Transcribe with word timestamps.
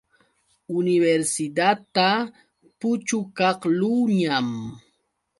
Universidadta 0.79 2.07
puchukaqluuñam. 2.79 4.47